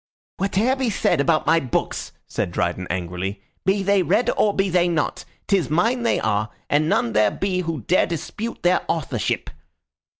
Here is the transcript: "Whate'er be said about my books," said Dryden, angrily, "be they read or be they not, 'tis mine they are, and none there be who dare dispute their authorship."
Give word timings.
"Whate'er 0.37 0.75
be 0.77 0.89
said 0.89 1.21
about 1.21 1.45
my 1.45 1.59
books," 1.59 2.11
said 2.25 2.51
Dryden, 2.51 2.87
angrily, 2.89 3.43
"be 3.67 3.83
they 3.83 4.01
read 4.01 4.31
or 4.35 4.51
be 4.51 4.67
they 4.67 4.87
not, 4.87 5.25
'tis 5.45 5.69
mine 5.69 6.01
they 6.01 6.19
are, 6.19 6.49
and 6.71 6.89
none 6.89 7.13
there 7.13 7.29
be 7.29 7.59
who 7.61 7.81
dare 7.81 8.07
dispute 8.07 8.63
their 8.63 8.81
authorship." 8.87 9.51